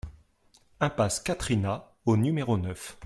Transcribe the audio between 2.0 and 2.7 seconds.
au numéro